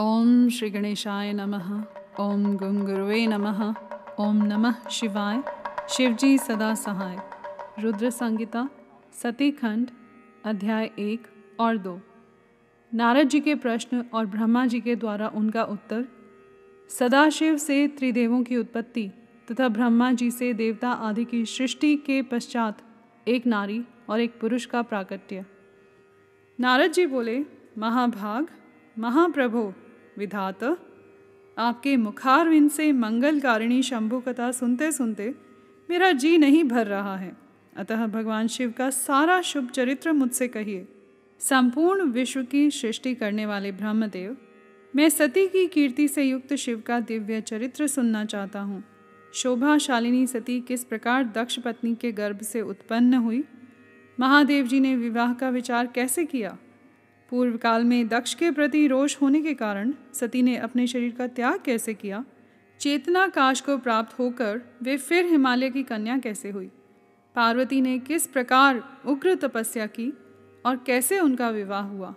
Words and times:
ओम 0.00 0.48
श्री 0.48 0.70
गणेशाय 0.70 1.32
नमः। 1.32 1.84
ओम 2.20 2.56
गंग 2.56 2.88
नमः। 3.28 3.74
ओम 4.20 4.36
नमः 4.42 4.88
शिवाय। 4.88 5.42
शिवजी 5.88 6.38
सदा 6.38 6.74
सहाय। 6.74 7.16
रुद्र 7.82 8.10
संगीता 8.10 8.68
सती 9.12 9.50
खंड, 9.50 9.90
अध्याय 10.44 10.90
एक 10.98 11.26
और 11.60 11.76
दो। 11.76 12.00
नारद 12.94 13.28
जी 13.28 13.40
के 13.40 13.54
प्रश्न 13.54 14.04
और 14.14 14.26
ब्रह्मा 14.26 14.66
जी 14.66 14.80
के 14.80 14.96
द्वारा 14.96 15.28
उनका 15.28 15.64
उत्तर, 15.64 16.04
सदाशिव 16.88 17.56
से 17.56 17.88
त्रिदेवों 17.88 18.42
की 18.42 18.56
उत्पत्ति 18.56 19.10
तथा 19.50 19.68
ब्रह्मा 19.68 20.12
जी 20.12 20.30
से 20.30 20.52
देवता 20.52 20.90
आदि 20.90 21.24
की 21.24 21.44
सृष्टि 21.44 21.96
के 21.96 22.22
पश्चात 22.22 22.78
एक 23.28 23.46
नारी 23.46 23.84
और 24.08 24.20
एक 24.20 24.40
पुरुष 24.40 24.66
का 24.66 24.82
प्राकट्य 24.82 25.44
नारद 26.60 26.92
जी 26.92 27.06
बोले, 27.06 27.44
महाभाग, 27.78 28.46
महाप्रभो 28.98 29.74
विधात। 30.18 30.64
आपके 31.56 31.96
मुखारविंद 31.96 32.70
से 32.70 32.92
मंगलकारिणी 32.92 33.82
शंभु 33.82 34.20
कथा 34.20 34.50
सुनते 34.50 34.92
सुनते 34.92 35.34
मेरा 35.88 36.10
जी 36.12 36.38
नहीं 36.38 36.64
भर 36.64 36.86
रहा 36.86 37.16
है। 37.16 37.36
अतः 37.76 38.06
भगवान 38.06 38.46
शिव 38.46 38.72
का 38.78 38.90
सारा 38.90 39.40
शुभ 39.42 39.70
चरित्र 39.70 40.12
मुझसे 40.12 40.48
कहिए। 40.48 40.86
संपूर्ण 41.40 42.02
विश्व 42.02 42.42
की 42.42 42.70
सृष्टि 42.70 43.14
करने 43.14 43.46
वाले 43.46 43.72
ब्रह्मदेव, 43.72 44.36
मैं 44.94 45.08
सती 45.08 45.46
की 45.46 45.66
कीर्ति 45.66 46.08
से 46.08 46.22
युक्त 46.22 46.54
शिव 46.54 46.82
का 46.86 47.00
दिव्य 47.00 47.40
चरित्र 47.40 47.86
सुनना 47.86 48.24
चाहता 48.24 48.60
हूँ। 48.60 48.82
शोभाशालिनी 49.34 50.26
सती 50.26 50.60
किस 50.60 50.84
प्रकार 50.84 51.24
दक्ष 51.24 51.58
पत्नी 51.58 51.94
के 51.94 52.12
गर्भ 52.12 52.40
से 52.42 52.60
उत्पन्न 52.60 53.14
हुई? 53.14 53.44
महादेव 54.20 54.66
जी 54.66 54.80
ने 54.80 54.96
विवाह 54.96 55.32
का 55.32 55.48
विचार 55.48 55.86
कैसे 55.86 56.24
किया? 56.24 56.56
पूर्व 57.30 57.56
काल 57.56 57.84
में 57.84 58.08
दक्ष 58.08 58.34
के 58.34 58.50
प्रति 58.50 58.86
रोष 58.86 59.16
होने 59.20 59.42
के 59.42 59.54
कारण 59.54 59.94
सती 60.14 60.42
ने 60.42 60.56
अपने 60.56 60.86
शरीर 60.86 61.12
का 61.12 61.26
त्याग 61.26 61.60
कैसे 61.64 61.94
किया? 61.94 62.24
चेतना 62.80 63.28
काश 63.28 63.60
को 63.60 63.78
प्राप्त 63.78 64.18
होकर 64.18 64.60
वे 64.82 64.96
फिर 64.96 65.24
हिमालय 65.24 65.70
की 65.70 65.82
कन्या 65.82 66.18
कैसे 66.18 66.50
हुई? 66.50 66.70
पार्वती 67.34 67.80
ने 67.80 67.98
किस 67.98 68.26
प्रकार 68.26 69.02
उग्र 69.06 69.34
तपस्या 69.34 69.86
की 69.86 70.12
और 70.66 70.76
कैसे 70.76 71.20
उनका 71.20 71.50
विवाह 71.50 71.82
हुआ? 71.82 72.14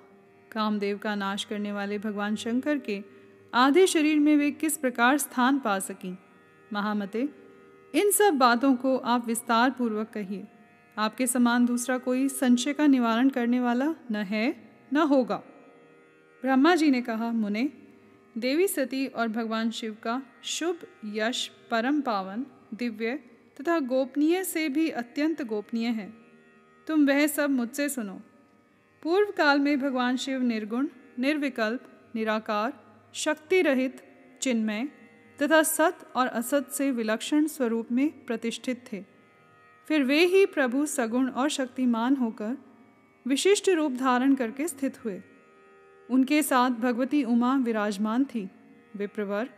कामदेव 0.52 0.98
का 0.98 1.16
नाश 1.16 1.44
करने 1.44 1.72
वाले 1.72 2.00
भगवान 2.00 2.36
शंकर 2.36 2.78
के 2.78 3.04
आधे 3.54 3.88
शरीर 3.88 4.20
में 4.20 4.38
वे 4.38 4.52
किस 4.52 4.78
प्रकार 4.78 5.18
स्थान 5.18 5.60
पा 5.60 5.80
सकीं? 5.80 6.16
महामते, 6.74 7.30
इन 7.96 8.12
सब 8.12 8.34
बातों 8.34 8.76
को 8.76 8.98
आप 8.98 9.28
विस्तार 9.28 9.72
पूर्वक 9.72 10.10
कहिए। 10.10 10.48
आपके 10.98 11.28
समान 11.28 11.66
दूसरा 11.66 11.98
कोई 11.98 12.28
संशय 12.28 12.74
का 12.74 12.88
निवारण 12.88 13.30
करने 13.30 13.60
वाला 13.60 13.96
न 14.12 14.16
है? 14.16 14.69
न 14.94 14.98
होगा। 14.98 15.44
ब्रह्मा 16.42 16.76
जी 16.76 16.92
ने 16.92 17.02
कहा, 17.02 17.32
मुने, 17.32 17.72
देवी 18.38 18.68
सती 18.68 19.08
और 19.08 19.28
भगवान 19.28 19.72
शिव 19.72 19.98
का 20.04 20.22
शुभ 20.44 20.80
यश, 21.06 21.52
परम 21.72 22.02
पावन, 22.02 22.46
दिव्य 22.74 23.16
तथा 23.62 23.80
गोपनीय 23.80 24.44
से 24.44 24.70
भी 24.70 24.90
अत्यंत 24.90 25.42
गोपनीय 25.42 25.88
है। 25.88 26.14
तुम 26.88 27.08
वह 27.08 27.28
सब 27.28 27.50
मुझसे 27.50 27.90
सुनो। 27.90 28.22
पूर्व 29.04 29.32
काल 29.32 29.60
में 29.60 29.80
भगवान 29.80 30.18
शिव 30.18 30.42
निर्गुण, 30.42 30.88
निर्विकल्प, 31.20 32.12
निराकार 32.16 32.74
शक्ति 33.14 33.62
रहित 33.62 34.02
चिन्मय 34.42 34.86
तथा 35.42 35.64
सत 35.64 35.98
और 36.16 36.28
असत 36.28 36.70
से 36.70 36.92
विलक्षण 36.92 37.48
स्वरूप 37.48 37.92
में 37.92 38.26
प्रतिष्ठित 38.26 38.86
थे। 38.94 39.04
फिर 39.88 40.04
वे 40.04 40.26
ही 40.26 40.46
प्रभु 40.46 40.86
सगुण 40.86 41.30
और 41.30 41.50
शक्तिमान 41.50 42.16
होकर 42.16 42.69
विशिष्ट 43.28 43.70
रूप 43.70 43.92
धारण 43.92 44.36
करके 44.36 44.68
स्थित 44.68 45.06
हुए। 45.06 45.22
उनके 46.10 46.44
साथ 46.44 46.70
भगवती 46.70 47.24
उमा 47.24 47.58
विराजमान 47.58 48.26
थी। 48.26 48.50
विप्रवर 48.96 49.50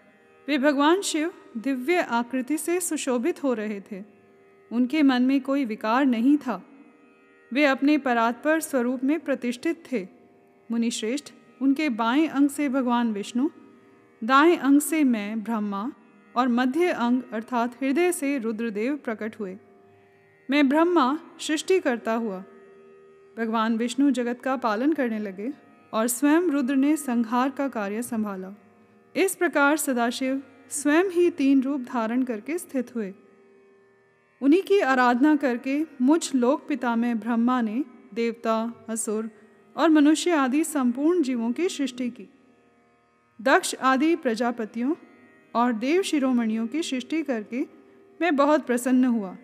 वे 0.47 0.57
भगवान 0.57 1.01
शिव 1.01 1.33
दिव्य 1.57 2.01
आकृति 2.01 2.57
से 2.57 2.79
सुशोभित 2.79 3.43
हो 3.43 3.53
रहे 3.53 3.81
थे। 3.91 4.03
उनके 4.71 5.03
मन 5.03 5.21
में 5.21 5.41
कोई 5.41 5.65
विकार 5.65 6.05
नहीं 6.05 6.37
था। 6.37 6.63
वे 7.53 7.65
अपने 7.65 7.97
परात्पर 7.97 8.59
स्वरूप 8.59 9.03
में 9.03 9.19
प्रतिष्ठित 9.19 9.83
थे। 9.91 10.07
मुनिश्रेष्ठ, 10.71 11.33
उनके 11.61 11.89
बाएँ 11.89 12.27
अंग 12.27 12.49
से 12.49 12.69
भगवान 12.69 13.13
विष्णु, 13.13 13.49
दाएँ 14.23 14.57
अंग 14.57 14.81
से 14.81 15.03
मैं 15.03 15.43
ब्रह्मा 15.43 15.91
और 16.35 16.47
मध्य 16.47 16.87
अंग 16.87 17.21
अर्थात 17.33 17.83
हृदय 17.83 18.11
से 18.11 18.37
रुद्रदेव 18.37 18.97
प्रकट 18.97 19.39
हुए। 19.39 19.57
मैं 20.49 20.69
ब्रह्मा 20.69 21.19
सृष्टि 21.39 21.79
करता 21.79 22.13
हुआ। 22.13 22.43
भगवान 23.37 23.77
विष्णु 23.77 24.11
जगत 24.11 24.41
का 24.41 24.55
पालन 24.55 24.93
करने 24.93 25.19
लगे 25.19 25.51
और 25.93 26.07
स्वयं 26.07 26.41
रुद्र 26.41 26.75
ने 26.75 26.97
संहार 26.97 27.49
का 27.49 27.67
कार्य 27.67 28.01
संभाला। 28.01 28.53
इस 29.15 29.35
प्रकार 29.35 29.77
सदाशिव 29.77 30.41
स्वयं 30.69 31.03
ही 31.03 31.29
तीन 31.29 31.61
रूप 31.61 31.81
धारण 31.81 32.23
करके 32.23 32.57
स्थित 32.57 32.95
हुए। 32.95 33.13
उन्हीं 34.41 34.61
की 34.61 34.79
आराधना 34.79 35.35
करके 35.35 35.85
मुझ 36.01 36.35
लोक 36.35 36.67
पिता 36.67 36.95
में 36.95 37.19
ब्रह्मा 37.19 37.61
ने 37.61 37.83
देवता, 38.13 38.85
असुर 38.89 39.29
और 39.77 39.89
मनुष्य 39.89 40.31
आदि 40.31 40.63
संपूर्ण 40.63 41.21
जीवों 41.21 41.51
की 41.51 41.69
सृष्टि 41.69 42.09
की। 42.09 42.27
दक्ष 43.41 43.75
आदि 43.75 44.15
प्रजापतियों 44.15 44.95
और 45.55 45.73
देव 45.73 46.01
शिरोमणियों 46.01 46.67
की 46.67 46.83
सृष्टि 46.83 47.23
करके 47.23 47.65
मैं 48.21 48.35
बहुत 48.35 48.65
प्रसन्न 48.65 49.05
हुआ 49.05 49.35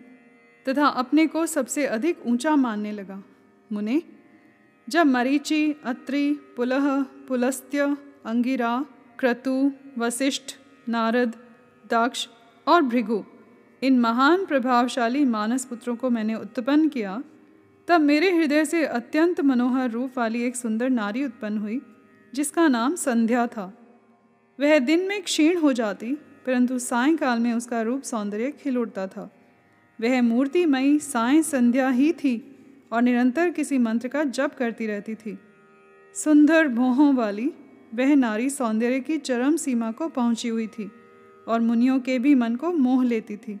तथा 0.68 0.86
अपने 0.86 1.26
को 1.26 1.46
सबसे 1.46 1.86
अधिक 1.86 2.26
ऊँचा 2.26 2.56
मानने 2.56 2.92
लगा। 2.92 3.22
मुने, 3.72 4.02
जब 4.88 5.06
मरीचि, 5.06 5.74
अत्रि 5.84 6.40
पुलह 6.56 7.02
पुलस्त्य, 7.02 7.96
अंगिरा, 8.26 8.86
क्रतु 9.18 9.72
वशिष्ठ 9.98 10.42
नारद, 10.88 11.34
दक्ष 11.92 12.28
और 12.66 12.82
भृगु, 12.82 13.24
इन 13.82 14.00
महान 14.00 14.46
प्रभावशाली 14.46 15.24
मानस 15.24 15.64
पुत्रों 15.64 15.96
को 15.96 16.10
मैंने 16.10 16.34
उत्पन्न 16.34 16.88
किया, 16.88 17.22
तब 17.88 18.00
मेरे 18.00 18.36
हृदय 18.36 18.64
से 18.64 18.84
अत्यंत 18.84 19.40
मनोहर 19.40 19.90
रूप 19.90 20.18
वाली 20.18 20.42
एक 20.42 20.56
सुंदर 20.56 20.90
नारी 20.90 21.24
उत्पन्न 21.24 21.58
हुई, 21.58 21.80
जिसका 22.34 22.68
नाम 22.68 22.94
संध्या 22.94 23.46
था। 23.46 23.78
वह 24.60 24.78
दिन 24.78 25.08
में 25.08 25.22
क्षीण 25.22 25.58
हो 25.58 25.72
जाती, 25.72 26.14
परंतु 26.14 26.78
सायंकाल 26.78 27.38
में 27.38 27.52
उसका 27.52 27.82
रूप 27.82 28.02
सौंदर्य 28.02 28.50
खिल 28.50 28.78
उठता 28.78 29.06
था। 29.06 29.30
वह 30.00 30.22
मूर्तिमयी 30.22 30.98
साय 30.98 31.42
संध्या 31.42 31.88
ही 31.88 32.12
थी 32.12 32.47
और 32.92 33.02
निरंतर 33.02 33.50
किसी 33.50 33.78
मंत्र 33.78 34.08
का 34.08 34.24
जप 34.24 34.54
करती 34.58 34.86
रहती 34.86 35.14
थी। 35.14 35.38
सुंदर 36.14 36.68
भोहों 36.68 37.14
वाली 37.14 37.52
वह 37.94 38.14
नारी 38.14 38.50
सौंदर्य 38.50 39.00
की 39.00 39.18
चरम 39.18 39.56
सीमा 39.56 39.92
को 39.92 40.08
पहुँची 40.08 40.48
हुई 40.48 40.66
थी 40.66 40.90
और 41.48 41.60
मुनियों 41.60 42.00
के 42.00 42.18
भी 42.18 42.34
मन 42.34 42.56
को 42.56 42.72
मोह 42.72 43.04
लेती 43.04 43.36
थी। 43.36 43.60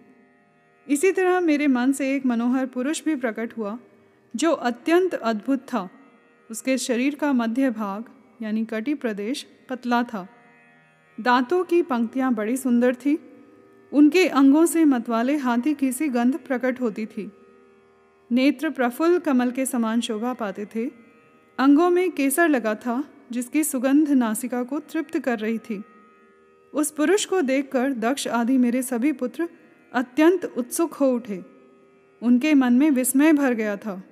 इसी 0.88 1.12
तरह 1.12 1.40
मेरे 1.40 1.66
मन 1.66 1.92
से 1.92 2.16
एक 2.16 2.26
मनोहर 2.26 2.66
पुरुष 2.66 3.04
भी 3.04 3.16
प्रकट 3.16 3.56
हुआ, 3.58 3.78
जो 4.36 4.52
अत्यंत 4.52 5.14
अद्भुत 5.14 5.58
था। 5.58 5.88
उसके 6.50 6.78
शरीर 6.78 7.14
का 7.14 7.32
मध्य 7.32 7.70
भाग, 7.70 8.04
यानी 8.42 8.64
कटी 8.64 8.94
प्रदेश, 8.94 9.46
पतला 9.70 10.02
था। 10.02 10.28
दांतों 11.20 11.64
की 11.64 11.82
पंक्तियाँ 11.82 12.34
बड़ी 12.34 12.56
सुंदर 12.56 12.94
थी। 12.94 13.18
उनके 13.92 14.26
अंगों 14.26 14.66
से 14.66 14.84
मतवाले 14.84 15.36
हाथी 15.36 15.74
की 15.74 15.92
सी 15.92 16.08
गंध 16.08 16.38
प्रकट 16.38 16.80
होती 16.80 17.06
थी। 17.06 17.32
नेत्र 18.32 18.70
प्रफुल्ल 18.70 19.18
कमल 19.18 19.50
के 19.50 19.66
समान 19.66 20.00
शोभा 20.00 20.32
पाते 20.32 20.66
थे। 20.66 20.90
अंगों 21.58 21.90
में 21.90 22.10
केसर 22.10 22.48
लगा 22.48 22.74
था, 22.74 23.04
जिसकी 23.30 23.64
सुगंध 23.64 24.10
नासिका 24.10 24.62
को 24.62 24.78
तृप्त 24.78 25.18
कर 25.18 25.38
रही 25.38 25.58
थी। 25.58 25.84
उस 26.74 26.90
पुरुष 26.90 27.24
को 27.24 27.40
देखकर 27.40 27.92
दक्ष 27.92 28.28
आदि 28.28 28.58
मेरे 28.58 28.82
सभी 28.82 29.12
पुत्र 29.12 29.48
अत्यंत 29.92 30.44
उत्सुक 30.44 30.94
हो 30.94 31.12
उठे। 31.12 31.44
उनके 32.22 32.54
मन 32.54 32.72
में 32.72 32.90
विस्मय 32.90 33.32
भर 33.32 33.54
गया 33.54 33.76
था। 33.76 34.02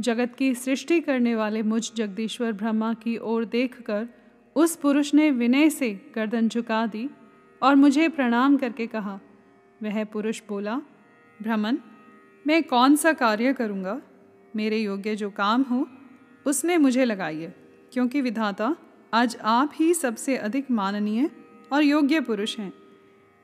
जगत 0.00 0.34
की 0.38 0.54
सृष्टि 0.54 1.00
करने 1.00 1.34
वाले 1.34 1.62
मुझ 1.62 1.92
जगदीश्वर 1.94 2.52
ब्रह्मा 2.52 2.94
की 2.94 3.18
ओर 3.18 3.44
देखकर 3.44 4.08
उस 4.56 4.76
पुरुष 4.76 5.14
ने 5.14 5.30
विनय 5.30 5.70
से 5.70 6.12
गर्दन 6.14 6.48
झुका 6.48 6.86
दी 6.86 7.10
और 7.62 7.74
मुझे 7.74 8.08
प्रणाम 8.08 8.56
करके 8.56 8.86
कहा, 8.86 9.20
वह 9.82 10.04
पुरुष 10.04 10.42
बोला, 10.48 10.80
भ्रमण 11.42 11.76
मैं 12.46 12.62
कौन 12.62 12.96
सा 12.96 13.12
कार्य 13.12 13.52
करूँगा? 13.52 14.00
मेरे 14.56 14.78
योग्य 14.78 15.14
जो 15.16 15.30
काम 15.30 15.62
हो 15.62 15.86
उसमें 16.46 16.76
मुझे 16.78 17.04
लगाइए, 17.04 17.52
क्योंकि 17.92 18.20
विधाता 18.20 18.76
आज 19.14 19.36
आप 19.42 19.72
ही 19.74 19.94
सबसे 19.94 20.36
अधिक 20.36 20.70
माननीय 20.70 21.30
और 21.72 21.82
योग्य 21.82 22.20
पुरुष 22.20 22.58
हैं। 22.58 22.72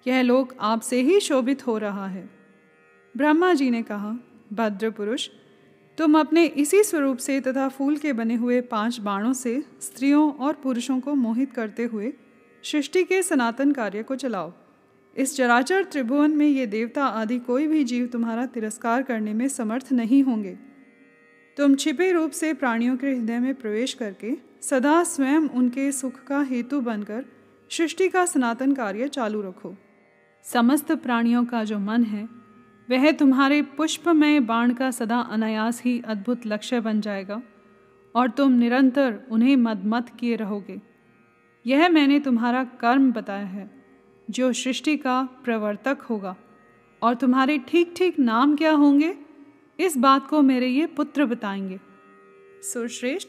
यह 0.07 0.23
लोक 0.23 0.55
आपसे 0.61 1.01
ही 1.01 1.21
शोभित 1.21 1.67
हो 1.67 1.79
रहा 1.79 2.07
है। 2.07 2.29
ब्रह्मा 3.17 3.53
जी 3.55 3.71
ने 3.71 3.83
कहा, 3.83 4.15
भद्र 4.53 4.91
पुरुष, 4.91 5.29
तुम 5.99 6.19
अपने 6.21 6.47
इसी 6.47 6.83
स्वरूप 6.83 7.19
से 7.19 7.41
तथा 7.41 7.69
फूल 7.69 7.97
के 7.97 8.13
बने 8.13 8.35
हुए 8.35 8.61
पाँच 8.61 8.99
बाणों 9.01 9.33
से 9.33 9.63
स्त्रियों 9.81 10.33
और 10.33 10.53
पुरुषों 10.53 11.01
को 11.01 11.15
मोहित 11.15 11.53
करते 11.53 11.85
हुए 11.85 12.13
सृष्टि 12.65 13.05
के 13.05 13.23
सनातन 13.23 13.73
कार्य 13.73 14.03
को 14.03 14.17
चलाओ। 14.17 14.53
इस 15.17 15.37
चराचर 15.37 15.85
त्रिभुवन 15.85 16.31
में 16.31 16.47
ये 16.47 16.67
देवता 16.67 17.05
आदि 17.05 17.39
कोई 17.39 17.67
भी 17.67 17.85
जीव 17.85 18.07
तुम्हारा 18.07 18.47
तिरस्कार 18.47 19.03
करने 19.03 19.35
में 19.35 19.49
समर्थ 19.49 19.93
नहीं 19.93 20.23
होंगे। 20.23 20.59
तुम 21.57 21.75
छिपे 21.75 22.13
रूप 22.13 22.31
से 22.31 22.53
प्राणियों 22.55 22.97
के 22.97 23.07
हृदय 23.07 23.39
में 23.39 23.55
प्रवेश 23.55 23.95
करके 23.95 24.37
सदा 24.63 25.05
स्वयं 25.05 25.49
उनके 25.49 25.93
सुख 25.93 26.25
का 26.25 26.41
हेतु 26.43 26.81
बनकर 26.81 27.25
सृष्टि 27.71 28.09
का 28.09 28.27
सनातन 28.27 28.73
कार्य 28.73 29.09
चालू 29.09 29.43
रखो। 29.43 29.75
समस्त 30.45 30.93
प्राणियों 30.93 31.45
का 31.45 31.65
जो 31.65 31.79
मन 31.79 32.05
है, 32.05 32.29
वह 32.91 33.13
तुम्हारे 33.13 33.63
पुष्पमय 33.63 34.41
बाण 34.41 34.73
का 34.75 34.91
सदा 34.91 35.19
अनायास 35.19 35.83
ही 35.83 36.03
अद्भुत 36.07 36.47
लक्ष्य 36.47 36.81
बन 36.81 37.01
जाएगा 37.01 37.43
और 38.15 38.31
तुम 38.31 38.53
निरंतर 38.53 39.21
उन्हें 39.31 39.57
मदमत 39.57 40.11
किए 40.21 40.37
रहोगे। 40.37 40.81
यह 41.67 41.89
मैंने 41.89 42.21
तुम्हारा 42.21 42.65
कर्म 42.65 43.13
बताया 43.13 43.47
है। 43.47 43.82
जो 44.33 44.53
सृष्टि 44.53 44.97
का 44.97 45.29
प्रवर्तक 45.45 45.99
होगा। 46.11 46.37
और 47.03 47.15
तुम्हारे 47.15 47.59
ठीक 47.59 47.95
ठीक 47.97 48.19
नाम 48.19 48.57
क्या 48.57 48.73
होंगे? 48.73 49.19
इस 49.81 49.97
बात 49.97 50.27
को 50.27 50.43
मेरे 50.43 50.69
ये 50.69 50.87
पुत्र 50.87 51.27
बताएँगे। 51.27 51.81
सुरश्रेष्ठ 52.63 53.29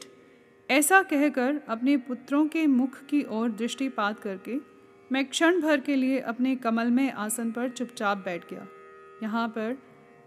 ऐसा 0.70 1.02
कहकर 1.02 1.60
अपने 1.68 1.96
पुत्रों 1.96 2.46
के 2.46 2.66
मुख 2.66 3.04
की 3.04 3.24
ओर 3.28 3.50
दृष्टिपात 3.50 4.20
करके 4.20 4.56
मैं 5.12 5.24
क्षण 5.24 5.60
भर 5.60 5.80
के 5.80 5.96
लिए 5.96 6.20
अपने 6.20 6.56
कमल 6.56 6.90
में 6.90 7.12
आसन 7.12 7.50
पर 7.50 7.68
चुपचाप 7.68 8.18
बैठ 8.18 8.50
गया। 8.50 8.66
यहाँ 9.22 9.48
पर 9.48 9.78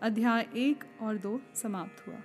अध्याय 0.04 0.50
एक 0.56 0.84
और 1.02 1.18
दो 1.18 1.42
समाप्त 1.56 2.08
हुआ। 2.08 2.16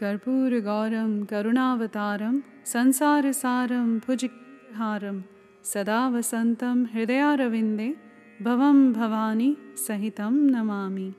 कर्पूर 0.00 0.60
गौरम, 0.60 1.24
करुणावतारम, 1.24 2.42
संसार 2.64 3.32
सारम, 3.32 3.98
भुजहारम 3.98 5.24
सदा 5.64 6.08
वसन्तं 6.08 6.78
हृदयारविन्दे 6.92 7.88
भवं 8.42 8.78
भवानी 8.92 9.50
सहितं 9.86 10.34
नमामि। 10.54 11.10